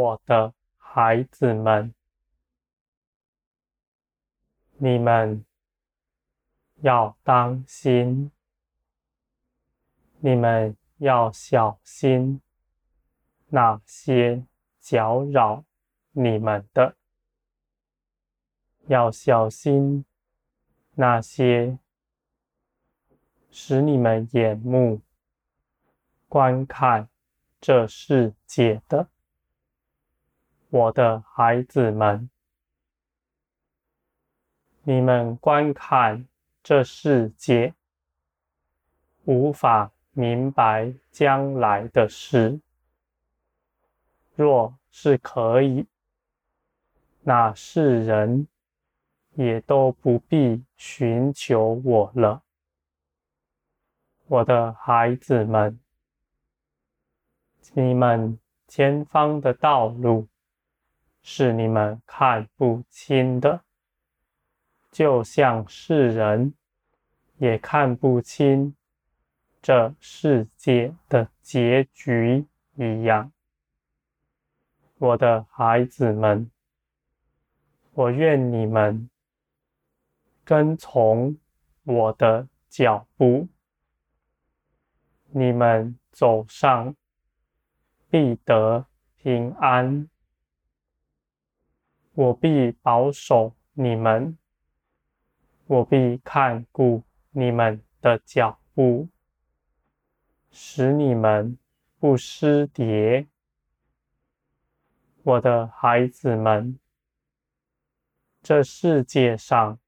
[0.00, 1.92] 我的孩子们，
[4.78, 5.44] 你们
[6.76, 8.30] 要当心，
[10.20, 12.40] 你们要小心
[13.48, 14.46] 那些
[14.80, 15.64] 搅扰
[16.12, 16.96] 你们的，
[18.86, 20.06] 要小心
[20.94, 21.78] 那些
[23.50, 25.02] 使你们眼目
[26.26, 27.10] 观看
[27.60, 29.06] 这世界的。
[30.72, 32.30] 我的孩子们，
[34.84, 36.28] 你们观看
[36.62, 37.74] 这世界，
[39.24, 42.60] 无法明白将来的事。
[44.36, 45.84] 若是可以，
[47.22, 48.46] 那世人
[49.34, 52.44] 也都不必寻求我了。
[54.28, 55.80] 我的孩子们，
[57.72, 60.28] 你们前方的道路，
[61.22, 63.62] 是你们看不清的，
[64.90, 66.54] 就像世人
[67.36, 68.74] 也看不清
[69.62, 73.30] 这世界的结局一样。
[74.96, 76.50] 我的孩子们，
[77.92, 79.08] 我愿你们
[80.44, 81.36] 跟从
[81.84, 83.48] 我的脚步，
[85.28, 86.94] 你们走上
[88.08, 90.08] 必得平安。
[92.14, 94.36] 我必保守你们，
[95.66, 99.08] 我必看顾你们的脚步，
[100.50, 101.56] 使你们
[101.98, 103.28] 不失跌。
[105.22, 106.78] 我的孩子们，
[108.42, 109.78] 这世界上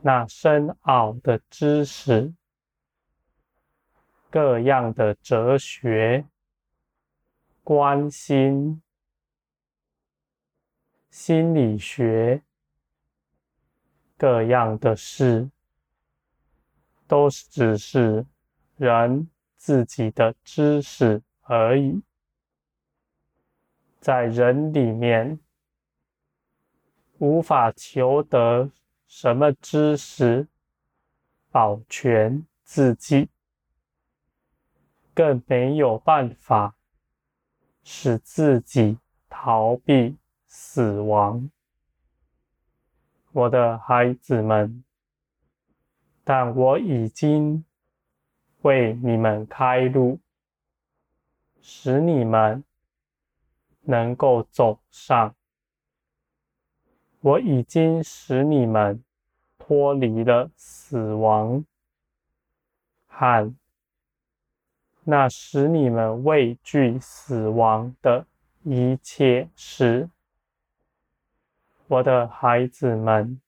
[0.00, 2.34] 那深奥的知识、
[4.28, 6.26] 各样的哲学、
[7.62, 8.82] 关心。
[11.12, 12.42] 心理学，
[14.16, 15.50] 各样的事，
[17.06, 18.24] 都只是
[18.78, 19.28] 人
[19.58, 22.02] 自己的知识而已。
[24.00, 25.38] 在人里面，
[27.18, 28.70] 无法求得
[29.06, 30.48] 什么知识，
[31.50, 33.28] 保全自己，
[35.12, 36.74] 更没有办法
[37.84, 38.96] 使自己
[39.28, 40.16] 逃避。
[40.54, 41.50] 死亡，
[43.32, 44.84] 我的孩子们，
[46.24, 47.64] 但我已经
[48.60, 50.18] 为你们开路，
[51.62, 52.62] 使你们
[53.80, 55.34] 能够走上。
[57.20, 59.02] 我已经使你们
[59.58, 61.64] 脱离了死亡
[63.06, 63.54] 和
[65.04, 68.26] 那使你们畏惧死亡的
[68.64, 70.10] 一切事。
[71.92, 73.38] 我的孩子们，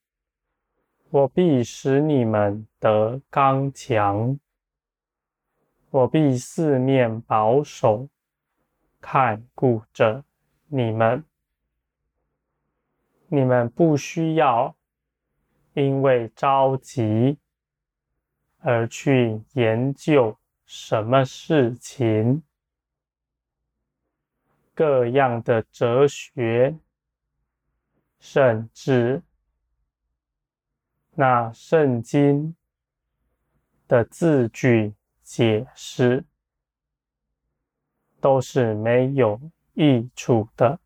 [1.09, 4.39] 我必使你们得刚强，
[5.89, 8.07] 我必四面保守，
[9.01, 10.23] 看顾着
[10.67, 11.23] 你们。
[13.29, 14.75] 你们不需要
[15.73, 17.39] 因为着急
[18.59, 22.43] 而去研究什么事情，
[24.75, 26.77] 各样的哲学。
[28.27, 29.21] 甚至
[31.13, 32.55] 那圣经
[33.87, 36.25] 的字句解释
[38.19, 39.39] 都是没有
[39.75, 40.79] 益处的。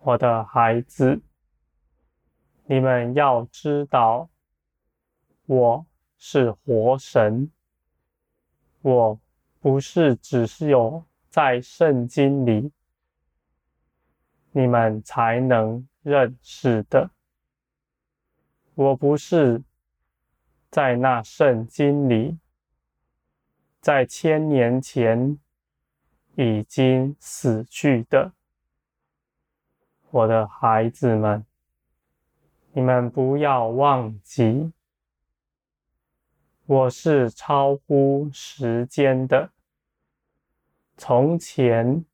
[0.00, 1.22] 我的孩子，
[2.64, 4.28] 你们要知道，
[5.46, 5.86] 我
[6.16, 7.52] 是活神，
[8.82, 9.20] 我
[9.60, 12.72] 不是只是有在圣经里。
[14.58, 17.12] 你们才能认识的。
[18.74, 19.62] 我不是
[20.68, 22.36] 在那圣经里，
[23.80, 25.38] 在千年前
[26.34, 28.32] 已经死去的。
[30.10, 31.46] 我的孩子们，
[32.72, 34.72] 你们不要忘记，
[36.66, 39.52] 我是超乎时间的。
[40.96, 42.04] 从前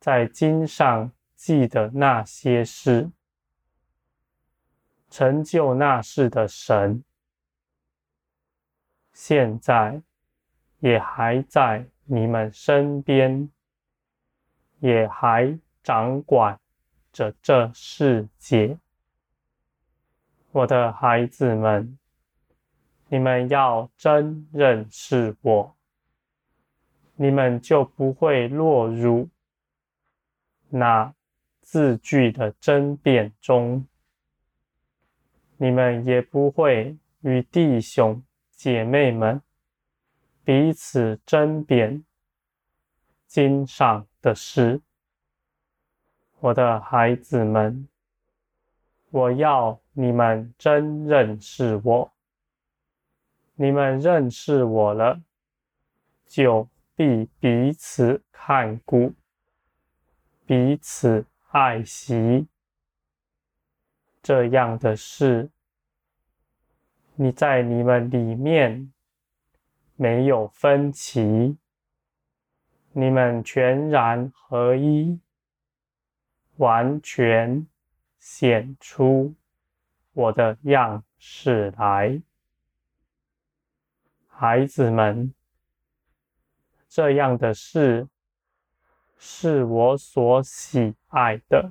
[0.00, 1.12] 在经上。
[1.44, 3.10] 记得那些事，
[5.10, 7.02] 成就那事的神，
[9.12, 10.00] 现在
[10.78, 13.50] 也还在你们身边，
[14.78, 16.60] 也还掌管
[17.12, 18.78] 着这世界。
[20.52, 21.98] 我的孩子们，
[23.08, 25.76] 你们要真认识我，
[27.16, 29.28] 你们就不会落入。
[30.68, 31.12] 那
[31.72, 33.86] 字句的争辩中，
[35.56, 39.40] 你们也不会与弟兄姐妹们
[40.44, 42.04] 彼此争辩
[43.26, 44.82] 经上的事。
[46.40, 47.88] 我的孩子们，
[49.08, 52.12] 我要你们真认识我。
[53.54, 55.22] 你们认识我了，
[56.26, 59.14] 就必彼此看顾，
[60.44, 62.48] 彼此爱惜。
[64.22, 65.50] 这样的事，
[67.14, 68.90] 你在你们里面
[69.96, 71.58] 没有分歧，
[72.92, 75.20] 你们全然合一，
[76.56, 77.66] 完全
[78.18, 79.34] 显出
[80.12, 82.22] 我的样式来，
[84.26, 85.34] 孩子们。
[86.88, 88.08] 这样的事
[89.24, 91.70] 是我所喜爱的。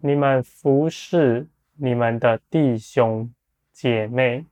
[0.00, 3.34] 你们服侍你们的弟兄
[3.72, 4.46] 姐妹，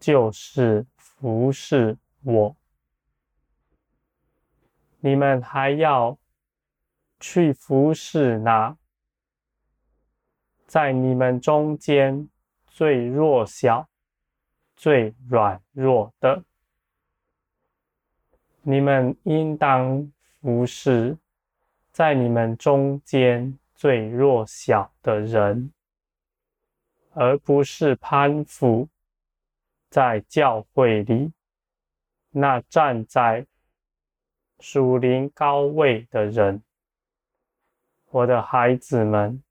[0.00, 2.56] 就是服侍我。
[4.98, 6.18] 你们还要
[7.20, 8.76] 去服侍那
[10.66, 12.28] 在你们中间
[12.66, 13.88] 最弱小、
[14.74, 16.42] 最软弱的。
[18.70, 20.12] 你们应当
[20.42, 21.16] 服侍
[21.90, 25.72] 在你们中间最弱小的人，
[27.14, 28.86] 而不是攀附
[29.88, 31.32] 在教会里
[32.28, 33.46] 那站在
[34.60, 36.62] 属灵高位的人。
[38.10, 39.42] 我的孩子们，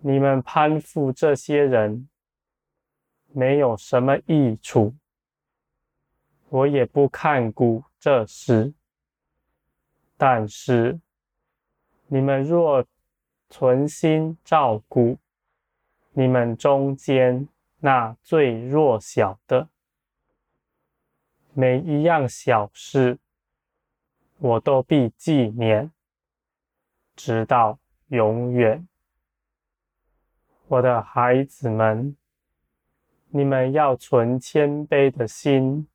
[0.00, 2.08] 你们攀附这些人
[3.32, 4.92] 没有什么益处。
[6.48, 8.72] 我也不看顾这事，
[10.16, 11.00] 但是
[12.06, 12.84] 你们若
[13.50, 15.18] 存心照顾
[16.12, 17.48] 你们中间
[17.80, 19.68] 那最弱小的，
[21.52, 23.18] 每一样小事，
[24.38, 25.90] 我都必纪念，
[27.16, 28.86] 直到永远。
[30.68, 32.16] 我的孩子们，
[33.28, 35.88] 你们要存谦卑的心。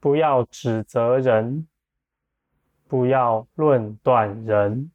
[0.00, 1.66] 不要指责人，
[2.86, 4.90] 不要论断人。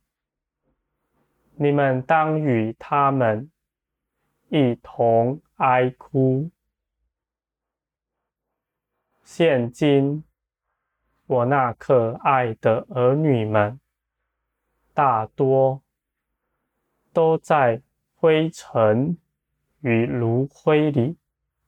[1.56, 3.52] 你们当与他们
[4.50, 6.50] 一同哀哭。
[9.24, 10.24] 现今
[11.26, 13.80] 我那可爱的儿女们，
[14.94, 15.82] 大多
[17.12, 17.82] 都在
[18.16, 19.18] 灰尘
[19.82, 21.18] 与炉灰里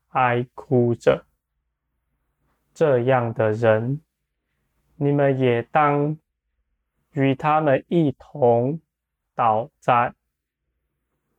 [0.10, 1.26] 哀哭着。
[2.76, 4.02] 这样的人，
[4.98, 6.18] 你们也当
[7.14, 8.82] 与他们一同
[9.34, 10.14] 倒在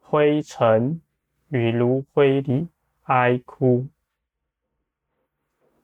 [0.00, 1.02] 灰尘
[1.48, 2.68] 与炉灰里
[3.02, 3.86] 哀哭。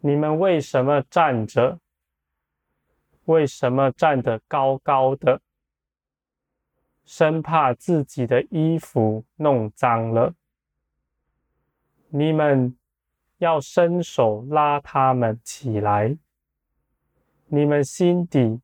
[0.01, 1.79] 你们为什么站着？
[3.27, 5.43] 为什么站得高高的？
[7.05, 10.35] 生怕自己的衣服弄脏了。
[12.09, 12.75] 你们。
[13.43, 16.17] 要伸手拉他们起来，
[17.47, 18.61] 你们心底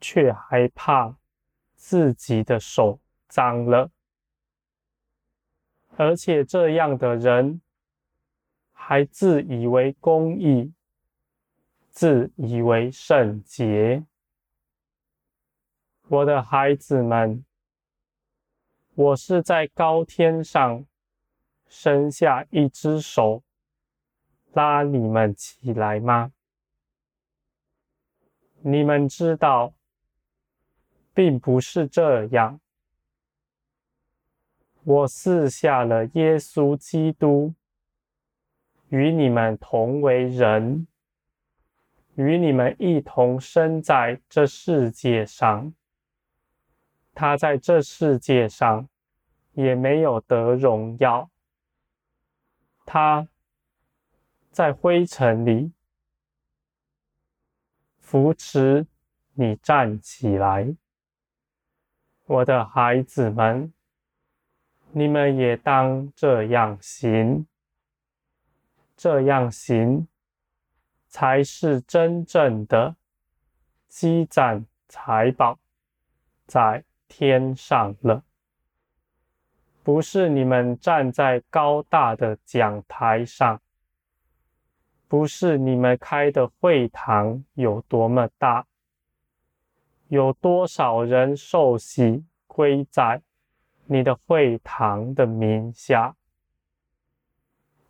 [0.00, 1.18] 却害怕
[1.74, 3.90] 自己的手脏了，
[5.98, 7.60] 而且这样的人
[8.72, 10.72] 还自以为公义，
[11.90, 14.02] 自以为圣洁。
[16.08, 17.44] 我的孩子们，
[18.94, 20.86] 我是在高天上
[21.68, 23.42] 伸下一只手。
[24.54, 26.32] 拉你们起来吗？
[28.60, 29.72] 你们知道，
[31.14, 32.60] 并不是这样。
[34.84, 37.54] 我赐下了耶稣基督，
[38.88, 40.86] 与你们同为人，
[42.14, 45.72] 与你们一同生在这世界上。
[47.14, 48.88] 他在这世界上
[49.52, 51.30] 也没有得荣耀。
[52.84, 53.28] 他。
[54.52, 55.72] 在灰尘里
[57.98, 58.86] 扶持
[59.32, 60.76] 你站起来，
[62.26, 63.72] 我的孩子们，
[64.90, 67.46] 你们也当这样行。
[68.94, 70.06] 这样行
[71.08, 72.94] 才是真正的
[73.88, 75.58] 积攒财宝
[76.46, 78.22] 在天上了，
[79.82, 83.58] 不是你们站在高大的讲台上。
[85.12, 88.66] 不是你们开的会堂有多么大，
[90.08, 93.20] 有多少人受洗归在
[93.84, 96.16] 你的会堂的名下？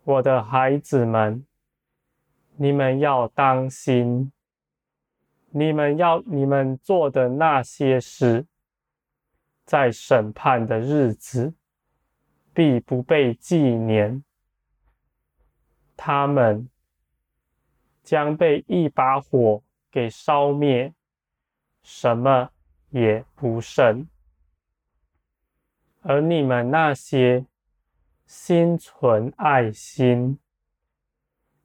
[0.03, 1.45] 我的孩子们，
[2.57, 4.33] 你们要当心，
[5.51, 8.45] 你们要你们做的那些事，
[9.63, 11.53] 在审判的日子
[12.53, 14.21] 必不被纪念，
[15.95, 16.67] 他们
[18.03, 20.93] 将被一把火给烧灭。
[21.85, 22.49] 什么
[22.91, 24.07] 也不剩，
[25.99, 27.45] 而你们那些
[28.25, 30.39] 心存爱心、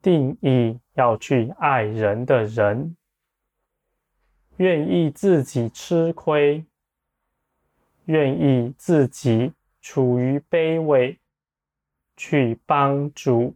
[0.02, 2.97] 定义要去爱人的人，
[4.57, 6.64] 愿意自己吃亏，
[8.07, 11.21] 愿意自己处于卑微，
[12.16, 13.54] 去帮助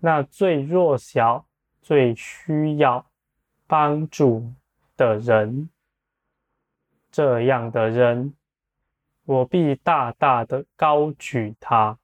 [0.00, 1.46] 那最弱小、
[1.80, 3.10] 最需要
[3.66, 4.52] 帮助
[4.96, 5.70] 的人，
[7.10, 8.34] 这样的人，
[9.24, 11.98] 我必大大的高举他，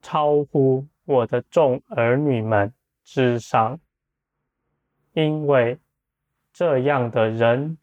[0.00, 2.72] 超乎我的众儿女们
[3.04, 3.78] 之上，
[5.12, 5.78] 因为
[6.52, 7.78] 这样的人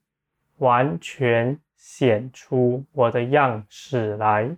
[0.58, 4.58] 完全显出我的样式来。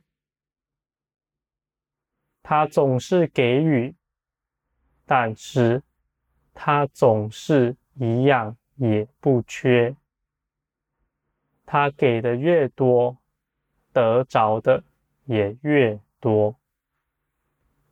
[2.42, 3.96] 他总是给予，
[5.10, 5.82] 但是
[6.54, 8.56] 他总是一样。
[8.82, 9.94] 也不缺，
[11.66, 13.18] 他给的越多，
[13.92, 14.82] 得着的
[15.26, 16.56] 也越多，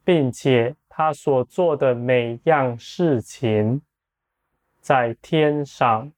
[0.06, 3.82] 并且他所做的每样事情，
[4.80, 6.14] 在天上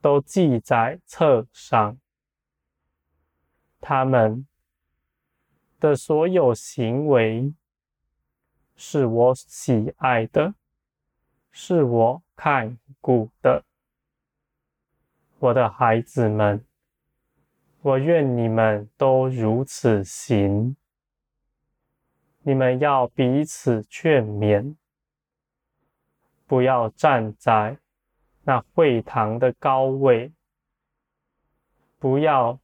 [0.00, 1.98] 都记在册上。
[3.80, 4.46] 他们
[5.80, 7.52] 的所有行为，
[8.76, 10.54] 是我喜爱的，
[11.50, 13.64] 是我看顾的，
[15.38, 16.62] 我的孩子们，
[17.80, 20.76] 我愿你们都如此行。
[22.42, 24.76] 你们要彼此劝勉，
[26.46, 27.78] 不要站在
[28.44, 30.30] 那会堂的高位，
[31.98, 32.60] 不要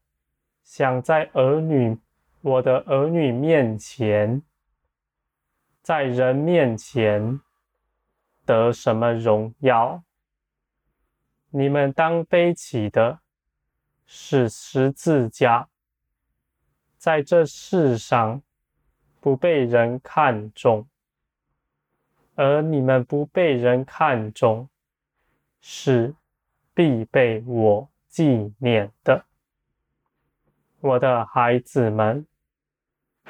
[0.63, 1.99] 想在儿女，
[2.43, 4.43] 我的儿女面前，
[5.83, 7.41] 在人面前。
[8.45, 10.03] 得什么荣耀？
[11.51, 13.21] 你们当背起的
[14.05, 15.69] 是十字架，
[16.99, 18.43] 在这世上
[19.21, 20.89] 不被人看重，
[22.35, 24.69] 而你们不被人看重，
[25.61, 26.17] 是
[26.75, 29.25] 必被我纪念的。
[30.81, 32.27] 我的孩子们，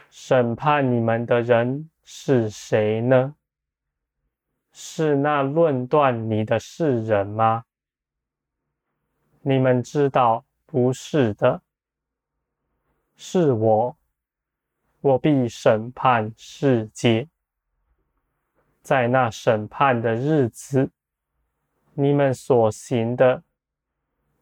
[0.09, 3.35] 审判你们的人是谁呢？
[4.73, 7.64] 是那论断你的世人吗？
[9.42, 11.61] 你们知道不是的，
[13.16, 13.97] 是我，
[15.00, 17.28] 我必审判世界。
[18.80, 20.90] 在那审判的日子，
[21.94, 23.42] 你们所行的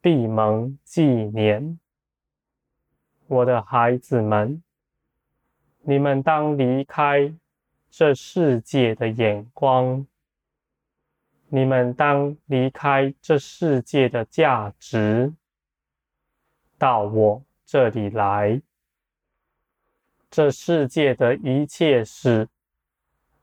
[0.01, 1.79] 必蒙纪念。
[3.27, 4.63] 我的孩子们，
[5.83, 7.35] 你们当离开
[7.91, 10.07] 这世界的眼光。
[11.49, 15.35] 你们当离开这世界的价值，
[16.79, 18.63] 到我这里来。
[20.31, 22.49] 这世界的一切事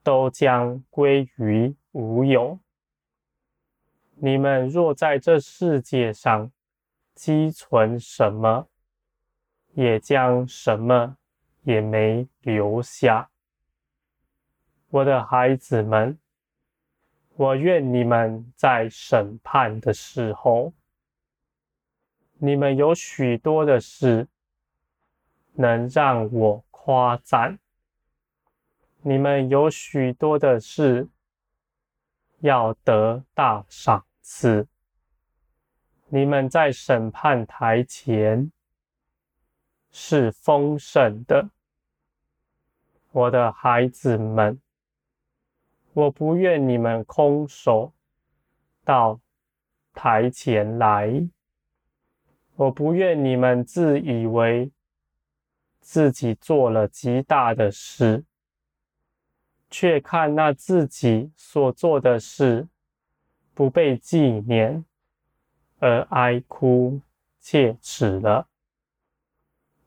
[0.01, 2.57] 都将归于无有。
[4.15, 6.49] 你们若在这世界上
[7.13, 8.69] 积存什么，
[9.73, 11.17] 也将什么
[11.63, 13.29] 也没留下。
[14.89, 16.17] 我的孩子们。
[17.35, 20.73] 我愿你们在审判的时候，
[22.39, 24.27] 你们有许多的事
[25.53, 27.59] 能让我夸赞；
[29.03, 31.07] 你们有许多的事
[32.39, 34.67] 要得大赏赐。
[36.07, 38.51] 你们在审判台前
[39.91, 41.51] 是丰盛的，
[43.11, 44.59] 我的孩子们。
[45.97, 47.91] 我不愿你们空手
[48.83, 49.19] 到
[49.95, 51.27] 台前来，
[52.55, 54.71] 我不愿你们自以为
[55.79, 58.23] 自己做了极大的事，
[59.71, 62.67] 却看那自己所做的事
[63.55, 64.85] 不被纪念
[65.79, 67.01] 而哀哭
[67.39, 68.47] 切齿了。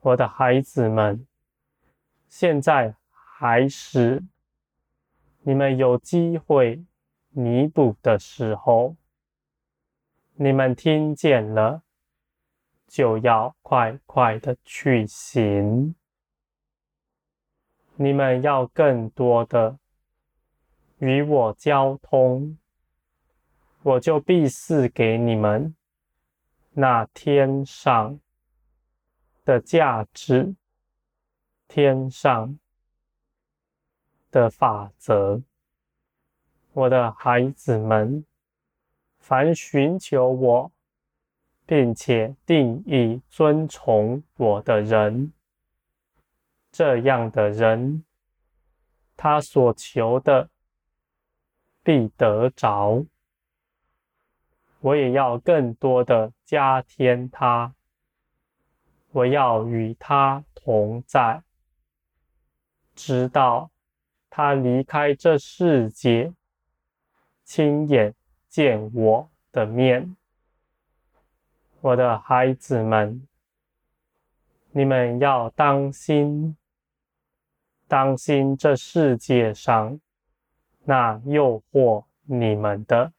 [0.01, 1.25] 我的孩子们，
[2.29, 4.25] 现在还是。
[5.43, 6.85] 你们有机会
[7.31, 8.95] 弥补的时候，
[10.35, 11.83] 你们听见了，
[12.87, 15.95] 就要快快的去行。
[17.97, 19.79] 你们要更多的
[20.99, 22.59] 与我交通，
[23.83, 25.75] 我就必赐给你们
[26.73, 28.21] 那天上
[29.45, 30.55] 的价值，
[31.67, 32.59] 天上
[34.31, 35.43] 的法则。
[36.73, 38.25] 我的孩子们，
[39.19, 40.73] 凡寻求我，
[41.67, 45.33] 并且定义遵从我的人，
[46.71, 48.05] 这样的人，
[49.17, 50.49] 他所求的
[51.83, 53.05] 必得着。
[54.81, 57.75] 我也要更多的加添他，
[59.11, 61.43] 我要与他同在，
[62.95, 63.70] 直到
[64.31, 66.33] 他离开这世界。
[67.45, 68.15] 亲眼
[68.49, 70.17] 见我的面，
[71.81, 73.27] 我的孩子们，
[74.71, 76.57] 你们要当心，
[77.89, 80.01] 当心这世界上
[80.85, 83.13] 那诱惑你们的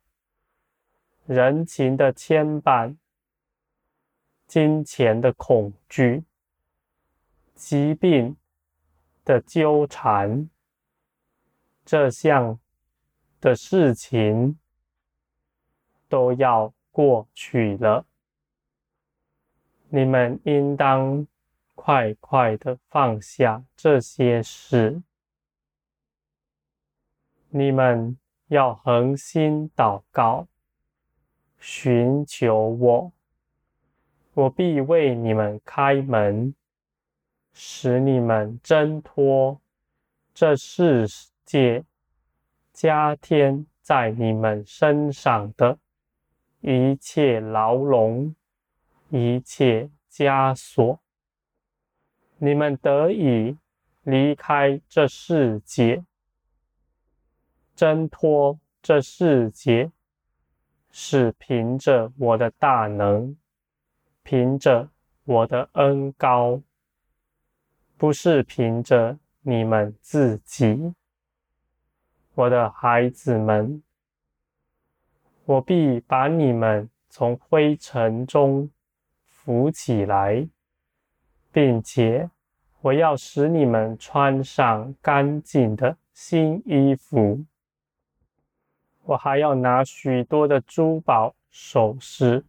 [1.25, 2.95] 人情的牵绊、
[4.47, 6.23] 金钱的恐惧、
[7.53, 8.37] 疾病
[9.25, 10.49] 的纠缠，
[11.91, 12.57] 这项。
[13.41, 14.57] 的事情
[16.07, 18.05] 都要过去了，
[19.89, 21.25] 你们应当
[21.73, 25.01] 快快的放下这些事。
[27.49, 28.15] 你们
[28.49, 30.47] 要恒心祷告，
[31.59, 33.11] 寻求我，
[34.35, 36.53] 我必为你们开门，
[37.53, 39.59] 使你们挣脱
[40.31, 41.07] 这世
[41.51, 41.83] 界。
[42.73, 45.77] 加添在你们身上的
[46.61, 48.33] 一切牢笼、
[49.09, 51.01] 一切枷锁，
[52.37, 53.57] 你们得以
[54.03, 56.05] 离开这世界，
[57.75, 59.91] 挣脱这世界，
[60.89, 63.35] 是凭着我的大能，
[64.23, 64.89] 凭着
[65.25, 66.61] 我的恩高，
[67.97, 70.93] 不是凭着你们自己。
[72.33, 73.83] 我的孩子们，
[75.45, 78.69] 我必把你们从灰尘中
[79.25, 80.47] 扶起来，
[81.51, 82.29] 并且
[82.79, 87.43] 我要使你们穿上干净的新衣服。
[89.03, 92.45] 我还要拿许多的珠宝首饰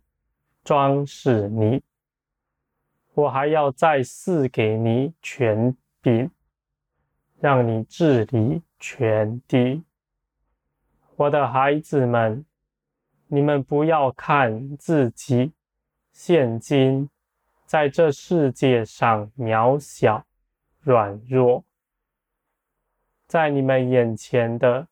[0.62, 1.82] 装饰你。
[3.14, 6.30] 我还要再赐给你权柄，
[7.40, 8.62] 让你治理。
[8.84, 9.84] 全地，
[11.14, 12.44] 我的孩子们，
[13.28, 15.52] 你们不要看自己
[16.10, 17.08] 现今
[17.64, 20.26] 在这世界上渺小、
[20.80, 21.62] 软弱，
[23.28, 24.88] 在你们眼前的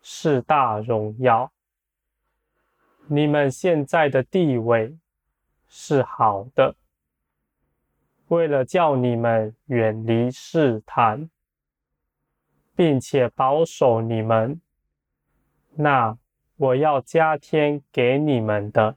[0.00, 1.50] 是大荣耀。
[3.08, 4.96] 你们现在的地位
[5.66, 6.76] 是好的，
[8.28, 11.28] 为了叫你们远离试探。
[12.74, 14.60] 并且保守你们，
[15.74, 16.16] 那
[16.56, 18.96] 我要加添给你们的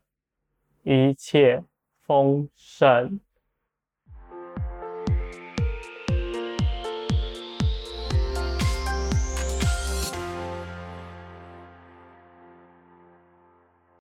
[0.84, 1.64] 一切
[2.04, 3.20] 丰盛。